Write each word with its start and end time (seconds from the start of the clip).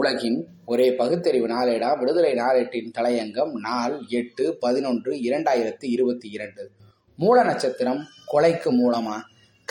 உலகின் 0.00 0.38
ஒரே 0.66 0.94
பகுத்தறிவு 0.94 1.46
நாளேடா 1.46 1.98
விடுதலை 1.98 2.32
நாளேட்டின் 2.32 2.92
தலையங்கம் 2.98 3.50
நாள் 3.50 3.96
எட்டு 4.08 4.44
பதினொன்று 4.60 5.12
இரண்டாயிரத்தி 5.12 5.86
இருபத்தி 5.94 6.28
இரண்டு. 6.30 6.62
மூல 7.16 7.42
நட்சத்திரம் 7.42 8.00
கொலைக்கு 8.32 8.70
மூலமா? 8.82 9.16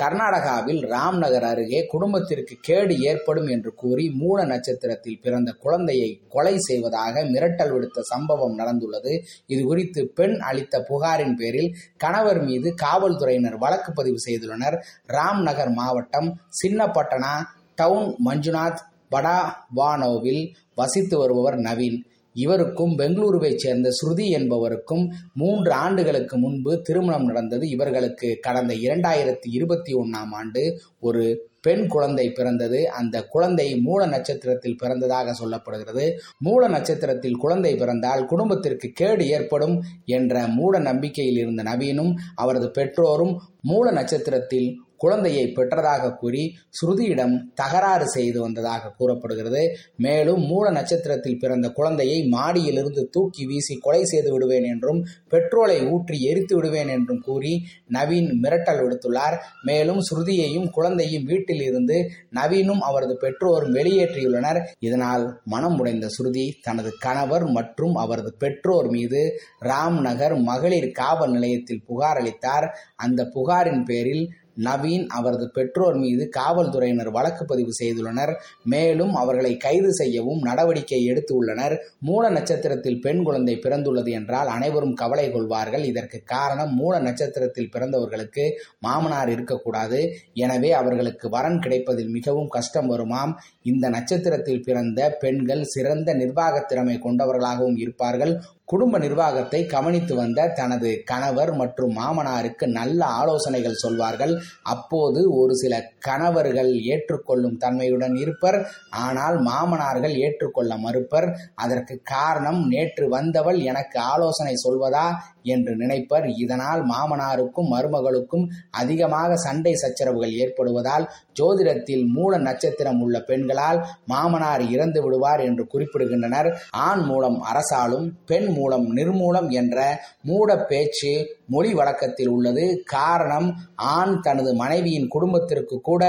கர்நாடகாவில் 0.01 0.81
ராம்நகர் 0.87 1.47
அருகே 1.51 1.85
குடும்பத்திற்கு 1.85 2.55
கேடு 2.61 2.99
ஏற்படும் 2.99 3.47
என்று 3.47 3.73
கூறி 3.73 4.05
மூல 4.09 4.45
நட்சத்திரத்தில் 4.45 5.19
பிறந்த 5.21 5.51
குழந்தையை 5.51 6.21
கொலை 6.29 6.57
செய்வதாக 6.57 7.23
மிரட்டல் 7.23 7.73
விடுத்த 7.73 7.99
சம்பவம் 8.01 8.57
நடந்துள்ளது. 8.59 9.15
இது 9.45 9.63
குறித்து 9.63 10.07
பெண் 10.07 10.37
அளித்த 10.39 10.83
புகாரின் 10.83 11.35
பேரில் 11.35 11.75
கணவர் 11.97 12.41
மீது 12.43 12.73
காவல்துறையினர் 12.73 13.57
வழக்கு 13.57 13.93
பதிவு 13.93 14.19
செய்துள்ளனர். 14.27 14.77
ராம்நகர் 15.07 15.73
மாவட்டம் 15.73 16.29
சின்னப்பட்டனா 16.61 17.33
டவுன் 17.75 18.15
மஞ்சுநாத் 18.25 18.79
வடாவானோவில் 19.11 20.53
வசித்து 20.75 21.17
வருபவர் 21.17 21.57
நவீன். 21.57 21.99
இவருக்கும் 22.33 22.97
பெங்களூருவைச் 22.97 23.55
சேர்ந்த 23.55 23.89
ஸ்ருதி 23.89 24.27
என்பவருக்கும் 24.29 25.09
மூன்று 25.33 25.71
ஆண்டுகளுக்கு 25.71 26.37
முன்பு 26.37 26.81
திருமணம் 26.81 27.25
நடந்தது 27.25 27.69
இவர்களுக்கு. 27.69 28.37
கடந்த 28.41 28.73
இரண்டாயிரத்தி 28.73 29.47
இருபத்தி 29.51 29.93
ஒன்னாம் 29.93 30.31
ஆண்டு 30.31 30.81
ஒரு 30.99 31.47
பெண் 31.61 31.87
குழந்தை 31.87 32.31
பிறந்தது. 32.31 32.89
அந்த 32.89 33.23
குழந்தை 33.23 33.77
மூல 33.77 34.05
நட்சத்திரத்தில் 34.05 34.77
பிறந்ததாக 34.83 35.33
சொல்லப்படுகிறது. 35.41 36.11
மூல 36.39 36.67
நட்சத்திரத்தில் 36.67 37.35
குழந்தை 37.35 37.75
பிறந்தால் 37.75 38.25
குடும்பத்திற்கு 38.25 38.89
கேடு 38.89 39.27
ஏற்படும் 39.27 39.83
என்ற 40.05 40.47
மூட 40.47 40.79
நம்பிக்கையில் 40.79 41.37
இருந்த 41.37 41.63
நவீனும் 41.63 42.13
அவரது 42.35 42.67
பெற்றோரும் 42.67 43.37
மூல 43.61 43.91
நட்சத்திரத்தில் 43.91 44.81
குழந்தையை 45.03 45.45
பெற்றதாக 45.55 46.11
கூறி 46.21 46.43
ஸ்ருதியிடம் 46.77 47.35
தகராறு 47.53 48.07
செய்து 48.15 48.39
வந்ததாக 48.41 48.91
கூறப்படுகிறது. 48.97 49.63
மேலும் 50.05 50.41
மூல 50.51 50.65
நட்சத்திரத்தில் 50.71 51.39
பிறந்த 51.39 51.67
குழந்தையை 51.69 52.19
மாடியிலிருந்து 52.31 53.03
தூக்கி 53.09 53.45
வீசி 53.45 53.75
கொலை 53.77 54.03
செய்து 54.03 54.31
விடுவேன் 54.31 54.67
என்றும் 54.73 54.99
பெட்ரோலை 55.33 55.77
ஊற்றி 55.91 56.17
எரித்து 56.31 56.55
விடுவேன் 56.55 56.91
என்றும் 56.95 57.21
கூறி 57.21 57.53
நவீன் 57.93 58.29
மிரட்டல் 58.43 58.81
விடுத்துள்ளார். 58.83 59.37
மேலும் 59.63 60.01
ஸ்ருதியையும் 60.09 60.67
குழந்தையும் 60.69 61.27
வீட்டில் 61.31 61.63
இருந்து 61.63 61.97
நவீனும் 62.35 62.83
அவரது 62.89 63.15
பெற்றோரும் 63.21 63.75
வெளியேற்றியுள்ளனர். 63.75 64.61
இதனால் 64.79 65.25
மனம் 65.45 65.77
உடைந்த 65.79 66.07
ஸ்ருதி 66.15 66.45
தனது 66.61 66.91
கணவர் 66.99 67.45
மற்றும் 67.57 67.95
அவரது 67.95 68.33
பெற்றோர் 68.37 68.89
மீது 68.89 69.21
ராம்நகர் 69.65 70.35
மகளிர் 70.49 70.91
காவல் 70.91 71.31
நிலையத்தில் 71.31 71.85
புகார் 71.87 72.17
அளித்தார். 72.17 72.67
அந்த 72.95 73.21
புகாரின் 73.35 73.83
பேரில் 73.83 74.23
நவீன் 74.67 75.05
அவரது 75.17 75.45
பெற்றோர் 75.49 75.97
மீது 76.03 76.23
காவல்துறையினர் 76.37 77.11
வழக்கு 77.17 77.45
பதிவு 77.45 77.73
செய்துள்ளனர். 77.79 78.33
மேலும் 78.63 79.13
அவர்களை 79.15 79.53
கைது 79.57 79.91
செய்யவும் 79.93 80.41
நடவடிக்கை 80.41 81.01
எடுத்து 81.05 81.35
உள்ளனர். 81.35 81.75
மூல 81.99 82.29
நட்சத்திரத்தில் 82.29 83.01
பெண் 83.01 83.23
குழந்தை 83.23 83.55
பிறந்துள்ளது 83.55 84.11
என்றால் 84.11 84.47
அனைவரும் 84.47 84.93
கவலை 84.93 85.27
கொள்வார்கள். 85.31 85.83
இதற்கு 85.83 86.19
காரணம் 86.25 86.73
மூல 86.75 86.99
நட்சத்திரத்தில் 86.99 87.71
பிறந்தவர்களுக்கு 87.75 88.45
மாமனார் 88.79 89.29
இருக்கக்கூடாது. 89.29 90.01
எனவே 90.33 90.71
அவர்களுக்கு 90.71 91.29
வரன் 91.29 91.59
கிடைப்பதில் 91.59 92.11
மிகவும் 92.17 92.47
கஷ்டம் 92.47 92.89
வருமாம். 92.91 93.33
இந்த 93.61 93.85
நட்சத்திரத்தில் 93.89 94.63
பிறந்த 94.63 95.09
பெண்கள் 95.23 95.63
சிறந்த 95.75 96.13
நிர்வாக 96.13 96.61
திறமை 96.61 96.95
கொண்டவர்களாகவும் 97.03 97.77
இருப்பார்கள். 97.77 98.33
குடும்ப 98.69 98.95
நிர்வாகத்தை 98.97 99.59
கவனித்து 99.65 100.13
வந்த 100.15 100.47
தனது 100.49 100.89
கணவர் 101.05 101.51
மற்றும் 101.53 101.93
மாமனாருக்கு 101.97 102.65
நல்ல 102.67 102.99
ஆலோசனைகள் 103.05 103.79
சொல்வார்கள். 103.83 104.33
அப்போது 104.63 105.21
ஒரு 105.37 105.53
சில 105.55 105.73
கணவர்கள் 105.99 106.71
ஏற்றுக்கொள்ளும் 106.91 107.57
தன்மையுடன் 107.57 108.15
இருப்பர். 108.15 108.59
ஆனால் 108.89 109.37
மாமனார்கள் 109.43 110.15
ஏற்றுக்கொள்ள 110.17 110.77
மறுப்பர். 110.77 111.27
அதற்கு 111.55 111.97
காரணம் 112.03 112.61
நேற்று 112.67 113.07
வந்தவள் 113.09 113.59
எனக்கு 113.71 113.99
ஆலோசனை 113.99 114.55
சொல்வதா? 114.67 115.07
என்று 115.43 115.75
நினைப்பர். 115.75 116.37
இதனால் 116.37 116.85
மாமனாருக்கும் 116.85 117.71
மருமகளுக்கும் 117.71 118.45
அதிகமாக 118.71 119.35
சண்டை 119.35 119.73
சச்சரவுகள் 119.73 120.31
ஏற்படுவதால் 120.31 121.09
ஜோதிடத்தில் 121.39 122.07
மூல 122.07 122.37
நட்சத்திரம் 122.37 123.01
உள்ள 123.01 123.19
பெண்களால் 123.19 123.85
மாமனார் 124.05 124.69
இறந்து 124.69 125.01
விடுவார் 125.01 125.39
என்று 125.39 125.67
குறிப்பிடுகின்றனர். 125.73 126.55
ஆண் 126.69 127.03
மூலம் 127.03 127.43
அரசாலும் 127.43 128.11
பெண் 128.25 128.47
மூலம் 128.47 128.95
நிர்மூலம் 128.95 129.49
என்ற 129.49 130.03
மூட 130.21 130.57
பேச்சு 130.57 131.37
மொழி 131.49 131.71
வழக்கத்தில் 131.73 132.31
உள்ளது. 132.35 132.65
காரணம் 132.85 133.49
ஆண் 133.75 134.15
தனது 134.21 134.53
மனைவியின் 134.53 135.07
குடும்பத்திற்கு 135.07 135.77
கூட 135.81 136.03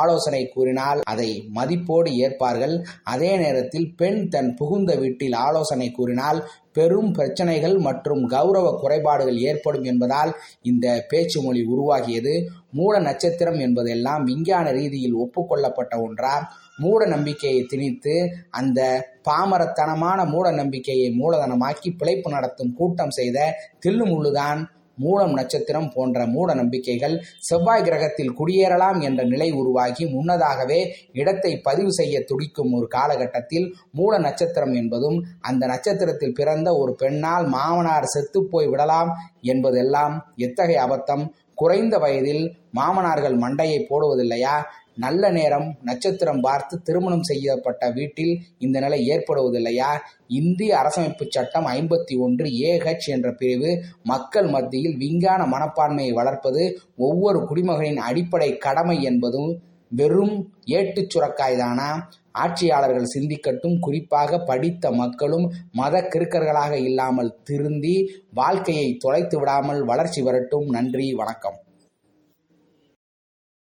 ஆலோசனை 0.00 0.42
கூறினால் 0.48 1.00
அதை 1.12 1.30
மதிப்போடு 1.54 2.10
ஏற்பார்கள். 2.16 2.74
அதே 3.04 3.36
நேரத்தில் 3.36 3.88
பெண் 3.96 4.28
தன் 4.28 4.50
புகுந்த 4.54 4.94
வீட்டில் 4.94 5.38
ஆலோசனை 5.46 5.90
கூறினால் 5.90 6.40
பெரும் 6.72 7.10
பிரச்சனைகள் 7.12 7.74
மற்றும் 7.78 8.22
கௌரவ 8.26 8.68
குறைபாடுகள் 8.80 9.38
ஏற்படும் 9.38 9.84
என்பதால் 9.84 10.30
இந்த 10.62 10.86
பேச்சு 11.08 11.38
மொழி 11.42 11.62
உருவாகியது. 11.74 12.34
மூட 12.70 12.94
நட்சத்திரம் 12.98 13.58
என்பதெல்லாம் 13.58 14.22
விஞ்ஞான 14.24 14.70
ரீதியில் 14.70 15.16
ஒப்புக்கொள்ளப்பட்ட 15.16 15.94
ஒன்றா? 16.02 16.34
மூட 16.76 17.06
நம்பிக்கையை 17.06 17.62
திணித்து 17.62 18.14
அந்த 18.50 18.80
பாமரத்தனமான 19.28 20.20
மூட 20.26 20.46
நம்பிக்கையை 20.50 21.08
மூலதனமாக்கி 21.20 21.90
பிழைப்பு 21.98 22.30
நடத்தும் 22.30 22.72
கூட்டம் 22.74 23.10
செய்த 23.10 23.38
தில்லுமுள்ளுதான் 23.86 24.60
மூலம் 24.96 25.32
நட்சத்திரம் 25.32 25.90
போன்ற 25.94 26.26
மூட 26.26 26.54
நம்பிக்கைகள் 26.54 27.24
செவ்வாய் 27.38 27.82
கிரகத்தில் 27.82 28.34
குடியேறலாம் 28.38 29.00
என்ற 29.00 29.24
நிலை 29.24 29.52
உருவாகி 29.52 30.04
முன்னதாகவே 30.06 30.94
இடத்தை 31.12 31.60
பதிவு 31.60 31.92
செய்ய 31.92 32.24
துடிக்கும் 32.24 32.72
ஒரு 32.72 32.86
காலகட்டத்தில் 32.86 33.76
மூல 33.92 34.18
நட்சத்திரம் 34.18 34.72
என்பதும் 34.72 35.24
அந்த 35.40 35.66
நட்சத்திரத்தில் 35.66 36.32
பிறந்த 36.32 36.76
ஒரு 36.76 36.94
பெண்ணால் 36.94 37.46
மாமனார் 37.46 38.04
செத்துப்போய் 38.04 38.66
விடலாம் 38.66 39.12
என்பதெல்லாம் 39.40 40.26
எத்தகைய 40.36 40.86
அபத்தம்? 40.86 41.24
குறைந்த 41.54 41.98
வயதில் 41.98 42.56
மாமனார்கள் 42.76 43.36
மண்டையை 43.36 43.86
போடுவதில்லையா? 43.90 44.62
நல்ல 44.96 45.30
நேரம் 45.30 45.76
நட்சத்திரம் 45.82 46.40
பார்த்து 46.40 46.82
திருமணம் 46.82 47.22
செய்யப்பட்ட 47.22 47.90
வீட்டில் 47.90 48.40
இந்த 48.58 48.80
நிலை 48.80 49.08
ஏற்படுவதில்லையா? 49.08 49.98
இந்திய 50.28 50.76
அரசமைப்பு 50.76 51.26
சட்டம் 51.28 51.66
ஐம்பத்தி 51.66 52.18
ஒன்று 52.18 52.44
ஏஹெச் 52.44 53.06
என்ற 53.06 53.32
பிரிவு 53.32 53.84
மக்கள் 54.02 54.46
மத்தியில் 54.46 54.96
விஞ்ஞான 54.96 55.44
மனப்பான்மையை 55.44 56.12
வளர்ப்பது 56.12 56.80
ஒவ்வொரு 56.96 57.38
குடிமகனின் 57.38 57.96
அடிப்படை 57.96 58.58
கடமை 58.58 59.02
என்பதும் 59.02 59.58
வெறும் 59.88 60.52
ஏட்டுச் 60.64 61.16
சுரக்காய்தானா? 61.16 62.02
ஆட்சியாளர்கள் 62.32 63.12
சிந்திக்கட்டும் 63.18 63.78
குறிப்பாக 63.80 64.38
படித்த 64.38 64.90
மக்களும் 64.90 65.52
மத 65.72 66.00
கிறுக்கர்களாக 66.00 66.72
இல்லாமல் 66.72 67.36
திருந்தி 67.44 68.10
வாழ்க்கையை 68.34 68.96
தொலைத்து 68.96 69.38
விடாமல் 69.38 69.84
வளர்ச்சி 69.84 70.22
வரட்டும். 70.22 70.66
நன்றி 70.66 71.12
வணக்கம். 71.12 71.54